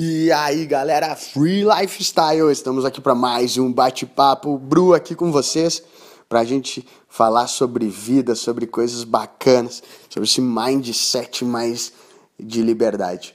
E 0.00 0.30
aí, 0.30 0.64
galera, 0.64 1.16
Free 1.16 1.64
Lifestyle, 1.64 2.52
estamos 2.52 2.84
aqui 2.84 3.00
para 3.00 3.16
mais 3.16 3.58
um 3.58 3.72
bate-papo. 3.72 4.56
Bru 4.56 4.94
aqui 4.94 5.12
com 5.12 5.32
vocês 5.32 5.82
para 6.28 6.38
a 6.38 6.44
gente 6.44 6.86
falar 7.08 7.48
sobre 7.48 7.88
vida, 7.88 8.36
sobre 8.36 8.64
coisas 8.68 9.02
bacanas, 9.02 9.82
sobre 10.08 10.28
esse 10.28 10.40
mindset 10.40 11.44
mais 11.44 11.92
de 12.38 12.62
liberdade. 12.62 13.34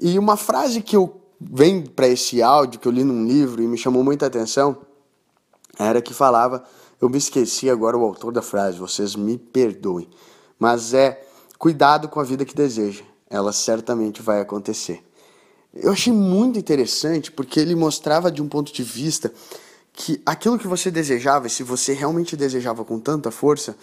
E 0.00 0.16
uma 0.16 0.36
frase 0.36 0.82
que 0.82 0.94
eu 0.94 1.20
vem 1.40 1.82
para 1.84 2.06
esse 2.06 2.40
áudio 2.40 2.78
que 2.78 2.86
eu 2.86 2.92
li 2.92 3.02
num 3.02 3.26
livro 3.26 3.60
e 3.60 3.66
me 3.66 3.76
chamou 3.76 4.04
muita 4.04 4.26
atenção 4.26 4.76
era 5.76 6.00
que 6.00 6.14
falava, 6.14 6.62
eu 7.00 7.08
me 7.08 7.18
esqueci 7.18 7.68
agora 7.68 7.98
o 7.98 8.04
autor 8.04 8.32
da 8.32 8.40
frase, 8.40 8.78
vocês 8.78 9.16
me 9.16 9.36
perdoem, 9.36 10.08
mas 10.60 10.94
é 10.94 11.26
cuidado 11.58 12.08
com 12.08 12.20
a 12.20 12.24
vida 12.24 12.44
que 12.44 12.54
deseja, 12.54 13.02
ela 13.28 13.52
certamente 13.52 14.22
vai 14.22 14.40
acontecer. 14.40 15.02
Eu 15.74 15.90
achei 15.90 16.12
muito 16.12 16.58
interessante 16.58 17.32
porque 17.32 17.58
ele 17.58 17.74
mostrava 17.74 18.30
de 18.30 18.40
um 18.40 18.48
ponto 18.48 18.72
de 18.72 18.82
vista 18.82 19.32
que 19.92 20.20
aquilo 20.24 20.58
que 20.58 20.66
você 20.66 20.90
desejava, 20.90 21.48
se 21.48 21.62
você 21.62 21.92
realmente 21.92 22.36
desejava 22.36 22.84
com 22.84 22.98
tanta 22.98 23.30
força, 23.30 23.76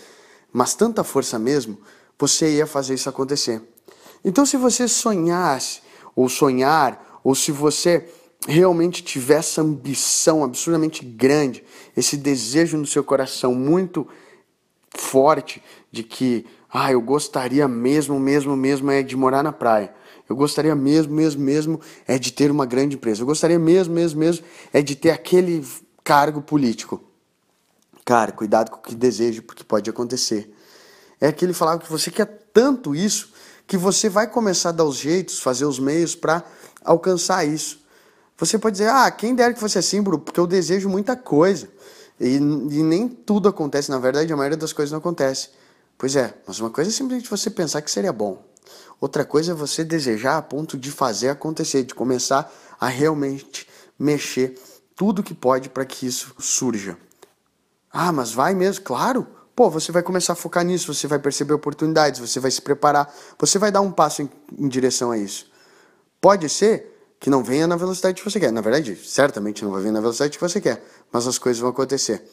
mas 0.53 0.73
tanta 0.73 1.03
força 1.03 1.37
mesmo, 1.37 1.77
você 2.17 2.57
ia 2.57 2.67
fazer 2.67 2.93
isso 2.93 3.09
acontecer. 3.09 3.61
Então, 4.23 4.45
se 4.45 4.55
você 4.55 4.87
sonhasse, 4.87 5.81
ou 6.15 6.29
sonhar, 6.29 7.19
ou 7.23 7.33
se 7.33 7.51
você 7.51 8.07
realmente 8.47 9.03
tiver 9.03 9.39
essa 9.39 9.61
ambição 9.61 10.43
absurdamente 10.43 11.05
grande, 11.05 11.63
esse 11.95 12.17
desejo 12.17 12.77
no 12.77 12.85
seu 12.85 13.03
coração 13.03 13.53
muito 13.53 14.07
forte 14.95 15.61
de 15.91 16.03
que, 16.03 16.45
ah, 16.69 16.91
eu 16.91 17.01
gostaria 17.01 17.67
mesmo, 17.67 18.19
mesmo, 18.19 18.55
mesmo 18.55 18.91
é 18.91 19.01
de 19.01 19.15
morar 19.15 19.43
na 19.43 19.51
praia. 19.51 19.93
Eu 20.31 20.35
gostaria 20.35 20.73
mesmo, 20.73 21.13
mesmo, 21.13 21.41
mesmo 21.41 21.81
é 22.07 22.17
de 22.17 22.31
ter 22.31 22.49
uma 22.49 22.65
grande 22.65 22.95
empresa. 22.95 23.21
Eu 23.21 23.25
gostaria 23.25 23.59
mesmo, 23.59 23.93
mesmo, 23.93 24.19
mesmo 24.19 24.45
é 24.71 24.81
de 24.81 24.95
ter 24.95 25.11
aquele 25.11 25.65
cargo 26.03 26.41
político. 26.41 27.01
Cara, 28.05 28.31
cuidado 28.31 28.71
com 28.71 28.77
o 28.77 28.81
que 28.81 28.95
deseja, 28.95 29.41
porque 29.41 29.63
pode 29.63 29.89
acontecer. 29.89 30.55
É 31.19 31.31
que 31.31 31.43
ele 31.43 31.53
falava 31.53 31.79
que 31.79 31.91
você 31.91 32.09
quer 32.09 32.25
tanto 32.53 32.95
isso 32.95 33.31
que 33.67 33.77
você 33.77 34.09
vai 34.09 34.25
começar 34.27 34.69
a 34.69 34.71
dar 34.71 34.85
os 34.85 34.97
jeitos, 34.97 35.39
fazer 35.39 35.65
os 35.65 35.79
meios 35.79 36.15
para 36.15 36.43
alcançar 36.83 37.45
isso. 37.45 37.81
Você 38.37 38.57
pode 38.57 38.77
dizer, 38.77 38.89
ah, 38.89 39.11
quem 39.11 39.35
dera 39.35 39.53
que 39.53 39.59
fosse 39.59 39.77
assim, 39.77 40.01
Bruno, 40.01 40.19
porque 40.19 40.39
eu 40.39 40.47
desejo 40.47 40.89
muita 40.89 41.15
coisa. 41.15 41.69
E, 42.19 42.35
e, 42.35 42.39
nem 42.39 43.07
tudo 43.07 43.49
acontece, 43.49 43.89
na 43.91 43.99
verdade, 43.99 44.31
a 44.31 44.37
maioria 44.37 44.57
das 44.57 44.73
coisas 44.73 44.91
não 44.91 44.99
acontece. 44.99 45.49
Pois 45.97 46.15
é, 46.15 46.33
mas 46.47 46.59
uma 46.59 46.69
coisa 46.69 46.89
é 46.89 46.93
simplesmente 46.93 47.29
você 47.29 47.49
pensar 47.49 47.81
que 47.81 47.91
seria 47.91 48.13
bom. 48.13 48.50
Outra 49.01 49.25
coisa 49.25 49.53
é 49.53 49.55
você 49.55 49.83
desejar 49.83 50.37
a 50.37 50.41
ponto 50.43 50.77
de 50.77 50.91
fazer 50.91 51.29
acontecer, 51.29 51.83
de 51.83 51.95
começar 51.95 52.53
a 52.79 52.87
realmente 52.87 53.67
mexer 53.97 54.59
tudo 54.95 55.23
que 55.23 55.33
pode 55.33 55.69
para 55.69 55.83
que 55.83 56.05
isso 56.05 56.35
surja. 56.37 56.95
Ah, 57.91 58.11
mas 58.11 58.31
vai 58.31 58.53
mesmo? 58.53 58.83
Claro! 58.83 59.27
Pô, 59.55 59.69
você 59.69 59.91
vai 59.91 60.03
começar 60.03 60.33
a 60.33 60.35
focar 60.35 60.63
nisso, 60.63 60.93
você 60.93 61.07
vai 61.07 61.17
perceber 61.17 61.53
oportunidades, 61.53 62.19
você 62.19 62.39
vai 62.39 62.51
se 62.51 62.61
preparar, 62.61 63.13
você 63.37 63.57
vai 63.57 63.71
dar 63.71 63.81
um 63.81 63.91
passo 63.91 64.21
em, 64.21 64.29
em 64.57 64.67
direção 64.67 65.11
a 65.11 65.17
isso. 65.17 65.51
Pode 66.21 66.47
ser 66.47 67.15
que 67.19 67.29
não 67.29 67.43
venha 67.43 67.67
na 67.67 67.75
velocidade 67.75 68.21
que 68.21 68.29
você 68.29 68.39
quer. 68.39 68.51
Na 68.51 68.61
verdade, 68.61 68.95
certamente 68.95 69.63
não 69.63 69.71
vai 69.71 69.81
vir 69.81 69.91
na 69.91 69.99
velocidade 69.99 70.37
que 70.37 70.43
você 70.43 70.61
quer, 70.61 70.83
mas 71.11 71.25
as 71.25 71.37
coisas 71.37 71.59
vão 71.59 71.71
acontecer. 71.71 72.23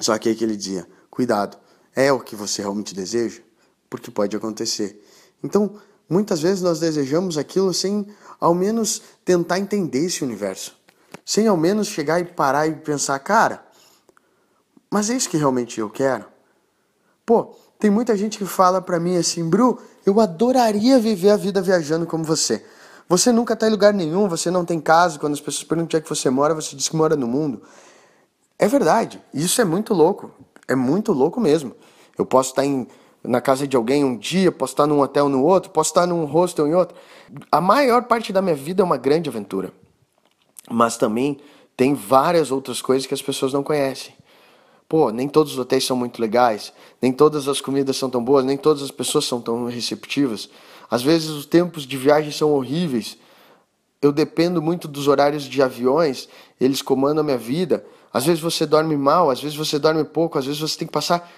Só 0.00 0.16
que 0.18 0.30
aí 0.30 0.34
que 0.34 0.42
ele 0.42 0.56
dizia: 0.56 0.86
cuidado, 1.10 1.58
é 1.94 2.10
o 2.10 2.18
que 2.18 2.34
você 2.34 2.62
realmente 2.62 2.94
deseja? 2.94 3.40
Porque 3.88 4.10
pode 4.10 4.34
acontecer. 4.34 5.00
Então, 5.42 5.74
muitas 6.08 6.40
vezes 6.40 6.62
nós 6.62 6.80
desejamos 6.80 7.36
aquilo 7.36 7.72
sem 7.72 8.06
ao 8.40 8.54
menos 8.54 9.02
tentar 9.24 9.58
entender 9.58 10.06
esse 10.06 10.24
universo. 10.24 10.76
Sem 11.24 11.46
ao 11.46 11.56
menos 11.56 11.88
chegar 11.88 12.20
e 12.20 12.24
parar 12.24 12.66
e 12.66 12.74
pensar, 12.74 13.18
cara, 13.18 13.64
mas 14.90 15.08
é 15.08 15.14
isso 15.14 15.28
que 15.28 15.36
realmente 15.36 15.80
eu 15.80 15.88
quero? 15.88 16.26
Pô, 17.24 17.54
tem 17.78 17.90
muita 17.90 18.16
gente 18.16 18.38
que 18.38 18.44
fala 18.44 18.80
pra 18.82 19.00
mim 19.00 19.16
assim, 19.16 19.48
Bru, 19.48 19.78
eu 20.04 20.20
adoraria 20.20 20.98
viver 20.98 21.30
a 21.30 21.36
vida 21.36 21.62
viajando 21.62 22.06
como 22.06 22.24
você. 22.24 22.64
Você 23.08 23.30
nunca 23.30 23.54
tá 23.54 23.66
em 23.66 23.70
lugar 23.70 23.92
nenhum, 23.92 24.28
você 24.28 24.50
não 24.50 24.64
tem 24.64 24.80
casa. 24.80 25.18
Quando 25.18 25.34
as 25.34 25.40
pessoas 25.40 25.64
perguntam 25.64 25.84
onde 25.86 25.96
é 25.96 26.00
que 26.00 26.08
você 26.08 26.30
mora, 26.30 26.54
você 26.54 26.74
diz 26.74 26.88
que 26.88 26.96
mora 26.96 27.14
no 27.16 27.26
mundo. 27.26 27.62
É 28.58 28.68
verdade, 28.68 29.22
isso 29.34 29.60
é 29.60 29.64
muito 29.64 29.92
louco. 29.92 30.30
É 30.68 30.74
muito 30.74 31.12
louco 31.12 31.40
mesmo. 31.40 31.74
Eu 32.16 32.24
posso 32.24 32.50
estar 32.50 32.64
em 32.64 32.86
na 33.24 33.40
casa 33.40 33.66
de 33.66 33.76
alguém 33.76 34.04
um 34.04 34.16
dia, 34.16 34.50
posso 34.50 34.72
estar 34.72 34.86
num 34.86 35.00
hotel 35.00 35.28
no 35.28 35.44
outro, 35.44 35.70
posso 35.70 35.90
estar 35.90 36.06
num 36.06 36.24
hostel 36.24 36.66
em 36.66 36.74
outro. 36.74 36.96
A 37.50 37.60
maior 37.60 38.04
parte 38.04 38.32
da 38.32 38.42
minha 38.42 38.54
vida 38.54 38.82
é 38.82 38.84
uma 38.84 38.96
grande 38.96 39.28
aventura. 39.28 39.72
Mas 40.70 40.96
também 40.96 41.38
tem 41.76 41.94
várias 41.94 42.50
outras 42.50 42.82
coisas 42.82 43.06
que 43.06 43.14
as 43.14 43.22
pessoas 43.22 43.52
não 43.52 43.62
conhecem. 43.62 44.14
Pô, 44.88 45.10
nem 45.10 45.28
todos 45.28 45.52
os 45.52 45.58
hotéis 45.58 45.86
são 45.86 45.96
muito 45.96 46.20
legais, 46.20 46.72
nem 47.00 47.12
todas 47.12 47.48
as 47.48 47.60
comidas 47.60 47.96
são 47.96 48.10
tão 48.10 48.22
boas, 48.22 48.44
nem 48.44 48.56
todas 48.56 48.82
as 48.82 48.90
pessoas 48.90 49.24
são 49.24 49.40
tão 49.40 49.66
receptivas. 49.66 50.50
Às 50.90 51.02
vezes 51.02 51.30
os 51.30 51.46
tempos 51.46 51.86
de 51.86 51.96
viagem 51.96 52.30
são 52.30 52.52
horríveis. 52.52 53.16
Eu 54.02 54.12
dependo 54.12 54.60
muito 54.60 54.86
dos 54.88 55.08
horários 55.08 55.44
de 55.44 55.62
aviões, 55.62 56.28
eles 56.60 56.82
comandam 56.82 57.20
a 57.22 57.24
minha 57.24 57.38
vida. 57.38 57.86
Às 58.12 58.26
vezes 58.26 58.42
você 58.42 58.66
dorme 58.66 58.96
mal, 58.96 59.30
às 59.30 59.40
vezes 59.40 59.56
você 59.56 59.78
dorme 59.78 60.04
pouco, 60.04 60.38
às 60.38 60.44
vezes 60.44 60.60
você 60.60 60.76
tem 60.76 60.86
que 60.86 60.92
passar 60.92 61.32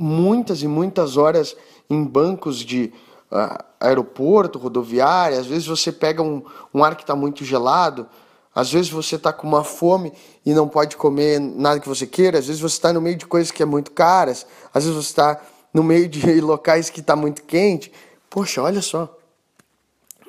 muitas 0.00 0.62
e 0.62 0.66
muitas 0.66 1.18
horas 1.18 1.54
em 1.88 2.02
bancos 2.02 2.58
de 2.58 2.92
uh, 3.30 3.62
aeroporto, 3.78 4.58
rodoviária, 4.58 5.38
às 5.38 5.46
vezes 5.46 5.66
você 5.66 5.92
pega 5.92 6.22
um, 6.22 6.42
um 6.72 6.82
ar 6.82 6.96
que 6.96 7.02
está 7.02 7.14
muito 7.14 7.44
gelado, 7.44 8.08
às 8.54 8.72
vezes 8.72 8.90
você 8.90 9.16
está 9.16 9.32
com 9.32 9.46
uma 9.46 9.62
fome 9.62 10.12
e 10.44 10.54
não 10.54 10.66
pode 10.66 10.96
comer 10.96 11.38
nada 11.38 11.78
que 11.78 11.88
você 11.88 12.06
queira, 12.06 12.38
às 12.38 12.46
vezes 12.46 12.60
você 12.60 12.76
está 12.76 12.92
no 12.92 13.00
meio 13.00 13.16
de 13.16 13.26
coisas 13.26 13.50
que 13.50 13.62
é 13.62 13.66
muito 13.66 13.90
caras, 13.90 14.46
às 14.72 14.84
vezes 14.84 14.96
você 14.96 15.10
está 15.10 15.40
no 15.72 15.82
meio 15.82 16.08
de 16.08 16.20
locais 16.40 16.88
que 16.88 17.00
está 17.00 17.14
muito 17.14 17.42
quente. 17.42 17.92
Poxa, 18.28 18.62
olha 18.62 18.80
só. 18.80 19.14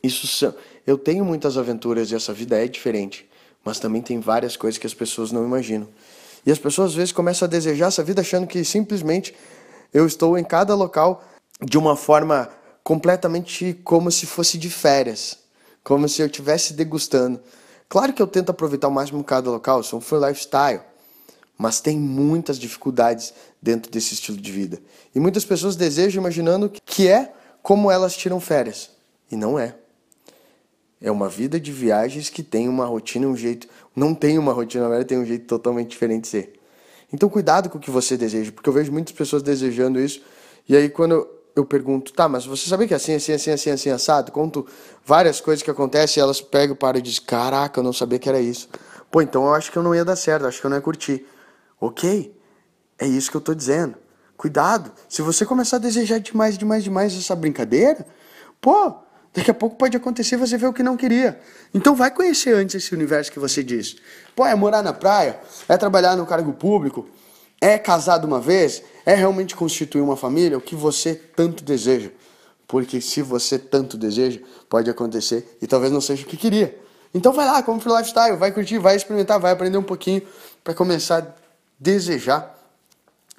Isso 0.04 0.28
são... 0.28 0.54
Eu 0.86 0.98
tenho 0.98 1.24
muitas 1.24 1.58
aventuras 1.58 2.12
e 2.12 2.16
essa 2.16 2.34
vida 2.34 2.62
é 2.62 2.68
diferente, 2.68 3.30
mas 3.64 3.80
também 3.80 4.02
tem 4.02 4.20
várias 4.20 4.58
coisas 4.58 4.78
que 4.78 4.88
as 4.88 4.94
pessoas 4.94 5.32
não 5.32 5.46
imaginam. 5.46 5.88
E 6.46 6.52
as 6.52 6.58
pessoas 6.58 6.92
às 6.92 6.96
vezes 6.96 7.12
começam 7.12 7.46
a 7.46 7.50
desejar 7.50 7.88
essa 7.88 8.04
vida 8.04 8.22
achando 8.22 8.48
que 8.48 8.64
simplesmente 8.66 9.34
eu 9.94 10.06
estou 10.06 10.38
em 10.38 10.44
cada 10.44 10.76
local 10.76 11.24
de 11.62 11.78
uma 11.78 11.96
forma 11.96 12.50
completamente 12.84 13.74
como 13.84 14.12
se 14.12 14.26
fosse 14.26 14.58
de 14.58 14.70
férias, 14.70 15.38
como 15.84 16.08
se 16.08 16.22
eu 16.22 16.26
estivesse 16.26 16.74
degustando. 16.74 17.40
Claro 17.88 18.14
que 18.14 18.22
eu 18.22 18.28
tento 18.28 18.50
aproveitar 18.50 18.88
o 18.88 18.92
máximo 18.92 19.24
cada 19.24 19.50
local, 19.50 19.84
sou 19.84 20.00
um 20.00 20.02
free 20.02 20.20
lifestyle, 20.20 20.82
mas 21.58 21.82
tem 21.82 21.98
muitas 22.00 22.58
dificuldades 22.58 23.34
dentro 23.62 23.92
desse 23.92 24.14
estilo 24.14 24.38
de 24.38 24.52
vida. 24.52 24.82
E 25.14 25.20
muitas 25.20 25.46
pessoas 25.46 25.76
desejam 25.76 26.22
imaginando 26.22 26.72
que 26.86 27.08
é 27.08 27.34
como 27.62 27.92
elas 27.92 28.16
tiram 28.16 28.40
férias, 28.40 28.90
e 29.32 29.36
não 29.36 29.60
é. 29.60 29.76
É 31.00 31.12
uma 31.12 31.28
vida 31.28 31.60
de 31.60 31.72
viagens 31.72 32.30
que 32.30 32.44
tem 32.44 32.70
uma 32.70 32.86
rotina, 32.86 33.28
um 33.28 33.36
jeito, 33.36 33.68
não 33.96 34.16
tem 34.16 34.38
uma 34.38 34.54
rotina, 34.54 34.84
na 34.84 34.90
verdade 34.90 35.10
tem 35.10 35.18
um 35.18 35.26
jeito 35.26 35.46
totalmente 35.46 35.90
diferente 35.90 36.24
de 36.24 36.28
ser. 36.30 36.61
Então 37.14 37.30
cuidado 37.30 37.70
com 37.70 37.78
o 37.78 37.82
que 37.82 37.92
você 37.92 38.16
deseja, 38.16 38.52
porque 38.52 38.70
eu 38.70 38.74
vejo 38.74 38.92
muitas 38.92 39.14
pessoas 39.14 39.44
desejando 39.44 40.00
isso. 40.00 40.22
E 40.68 40.76
aí 40.76 40.90
quando 40.90 41.28
eu, 41.56 41.66
pergunto, 41.66 42.14
tá, 42.14 42.30
mas 42.30 42.46
você 42.46 42.70
sabia 42.70 42.88
que 42.88 42.94
é 42.94 42.98
assim, 42.98 43.16
assim, 43.16 43.34
assim, 43.34 43.52
assim, 43.52 43.70
assim, 43.70 43.90
assado? 43.90 44.32
Conto 44.32 44.66
várias 45.06 45.42
coisas 45.42 45.62
que 45.62 45.70
acontecem 45.70 46.22
e 46.22 46.24
elas 46.24 46.40
pegam, 46.40 46.76
para 46.76 46.98
e 46.98 47.02
dizem, 47.02 47.24
caraca, 47.24 47.80
eu 47.80 47.84
não 47.84 47.92
sabia 47.92 48.18
que 48.18 48.30
era 48.30 48.40
isso. 48.40 48.70
Pô, 49.10 49.22
então 49.22 49.46
eu 49.46 49.54
acho 49.54 49.72
que 49.72 49.78
eu 49.78 49.84
não 49.84 49.94
ia 49.94 50.06
dar 50.06 50.16
certo, 50.16 50.46
acho 50.46 50.62
que 50.62 50.66
eu 50.66 50.70
não 50.70 50.78
ia 50.78 50.82
curtir. 50.82 51.26
Ok, 51.80 52.34
é 52.98 53.06
isso 53.06 53.30
que 53.30 53.36
eu 53.36 53.42
tô 53.42 53.54
dizendo. 53.54 53.96
Cuidado, 54.38 54.92
se 55.10 55.22
você 55.22 55.46
começar 55.46 55.76
a 55.76 55.80
desejar 55.80 56.20
demais, 56.20 56.58
demais, 56.58 56.84
demais 56.84 57.16
essa 57.16 57.36
brincadeira, 57.36 58.06
pô, 58.62 58.96
Daqui 59.34 59.50
a 59.50 59.54
pouco 59.54 59.78
pode 59.78 59.96
acontecer 59.96 60.36
você 60.36 60.58
ver 60.58 60.68
o 60.68 60.74
que 60.74 60.84
não 60.84 60.98
queria. 60.98 61.40
Então 61.74 61.96
vai 61.96 62.12
conhecer 62.12 62.54
antes 62.54 62.76
esse 62.76 62.94
universo 62.94 63.32
que 63.32 63.40
você 63.40 63.64
diz. 63.64 63.96
Pô, 64.36 64.46
é 64.46 64.54
morar 64.56 64.84
na 64.84 64.92
praia? 64.92 65.40
É 65.70 65.78
trabalhar 65.78 66.18
no 66.18 66.26
cargo 66.26 66.52
público? 66.52 67.08
É 67.60 67.78
casar 67.78 68.18
de 68.18 68.26
uma 68.26 68.42
vez? 68.42 68.84
É 69.06 69.16
realmente 69.16 69.56
constituir 69.56 70.02
uma 70.02 70.18
família? 70.18 70.58
O 70.58 70.62
que 70.62 70.76
você 70.76 71.16
tanto 71.16 71.64
deseja? 71.64 72.10
Porque 72.68 73.00
se 73.00 73.22
você 73.22 73.58
tanto 73.58 73.98
deseja, 73.98 74.40
pode 74.70 74.90
acontecer 74.90 75.58
e 75.62 75.68
talvez 75.68 75.92
não 75.92 76.02
seja 76.02 76.24
o 76.24 76.26
que 76.26 76.36
queria. 76.36 76.78
Então 77.14 77.32
vai 77.32 77.46
lá, 77.46 77.62
compre 77.64 77.90
lifestyle, 77.90 78.36
vai 78.38 78.52
curtir, 78.52 78.80
vai 78.80 78.96
experimentar, 78.96 79.40
vai 79.40 79.52
aprender 79.52 79.78
um 79.78 79.84
pouquinho 79.84 80.22
para 80.64 80.74
começar 80.74 81.24
a 81.24 81.28
desejar 81.80 82.58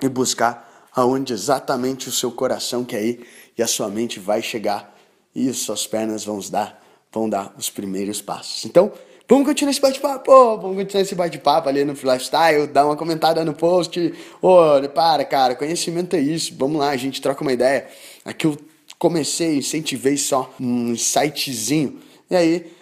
e 0.03 0.09
buscar 0.09 0.89
aonde 0.95 1.33
exatamente 1.33 2.09
o 2.09 2.13
seu 2.13 2.31
coração 2.31 2.85
quer 2.85 3.03
ir 3.03 3.27
e 3.57 3.63
a 3.63 3.67
sua 3.67 3.89
mente 3.89 4.21
vai 4.21 4.43
chegar 4.43 4.92
e 5.35 5.53
suas 5.53 5.87
pernas 5.87 6.25
vão 6.25 6.39
dar, 6.51 6.83
vão 7.13 7.29
dar 7.29 7.55
os 7.57 7.71
primeiros 7.71 8.21
passos. 8.21 8.65
Então, 8.65 8.93
vamos 9.29 9.47
continuar 9.47 9.71
esse 9.71 9.81
bate-papo, 9.81 10.31
vamos 10.59 10.77
continuar 10.77 11.03
esse 11.03 11.15
bate-papo 11.15 11.69
ali 11.69 11.85
no 11.85 11.93
Lifestyle, 11.93 12.67
dá 12.67 12.85
uma 12.85 12.97
comentada 12.97 13.45
no 13.45 13.55
post, 13.55 14.13
ô, 14.41 14.57
para, 14.95 15.25
cara, 15.25 15.55
conhecimento 15.55 16.15
é 16.17 16.21
isso, 16.21 16.55
vamos 16.57 16.79
lá, 16.79 16.91
a 16.91 16.97
gente 16.97 17.21
troca 17.21 17.43
uma 17.43 17.53
ideia. 17.53 17.89
Aqui 18.25 18.47
eu 18.47 18.57
comecei, 18.99 19.57
incentivei 19.57 20.17
só 20.17 20.53
um 20.61 20.97
sitezinho, 20.97 21.99
e 22.31 22.37
aí 22.37 22.73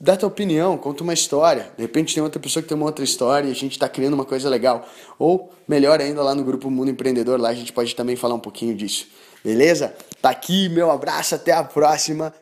dá 0.00 0.16
tua 0.16 0.28
opinião, 0.28 0.76
conta 0.76 1.02
uma 1.02 1.14
história. 1.14 1.72
De 1.76 1.82
repente 1.82 2.14
tem 2.14 2.22
outra 2.22 2.38
pessoa 2.38 2.62
que 2.62 2.68
tem 2.68 2.76
uma 2.76 2.86
outra 2.86 3.04
história 3.04 3.48
e 3.48 3.50
a 3.50 3.54
gente 3.54 3.72
está 3.72 3.88
criando 3.88 4.14
uma 4.14 4.24
coisa 4.24 4.48
legal. 4.48 4.86
Ou, 5.18 5.50
melhor 5.66 6.00
ainda, 6.00 6.22
lá 6.22 6.34
no 6.34 6.44
grupo 6.44 6.70
Mundo 6.70 6.90
Empreendedor, 6.90 7.40
lá 7.40 7.48
a 7.48 7.54
gente 7.54 7.72
pode 7.72 7.94
também 7.94 8.14
falar 8.14 8.34
um 8.34 8.40
pouquinho 8.40 8.74
disso. 8.74 9.06
Beleza? 9.44 9.94
Tá 10.22 10.30
aqui, 10.30 10.70
meu 10.70 10.90
abraço, 10.90 11.34
até 11.34 11.52
a 11.52 11.62
próxima. 11.62 12.32